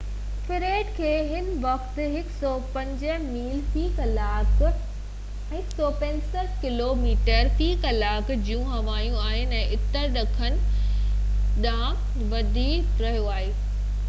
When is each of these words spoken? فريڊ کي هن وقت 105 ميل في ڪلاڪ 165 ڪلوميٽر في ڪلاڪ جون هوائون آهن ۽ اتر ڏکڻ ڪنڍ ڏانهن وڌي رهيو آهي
فريڊ 0.45 0.87
کي 0.93 1.09
هن 1.31 1.49
وقت 1.65 1.97
105 2.03 3.17
ميل 3.25 3.59
في 3.73 3.81
ڪلاڪ 3.97 4.63
165 5.59 6.47
ڪلوميٽر 6.63 7.51
في 7.59 7.67
ڪلاڪ 7.85 8.31
جون 8.49 8.63
هوائون 8.77 9.19
آهن 9.25 9.55
۽ 9.59 9.61
اتر 9.77 10.09
ڏکڻ 10.17 10.33
ڪنڍ 10.39 11.61
ڏانهن 11.67 12.33
وڌي 12.33 12.69
رهيو 13.05 13.29
آهي 13.35 13.53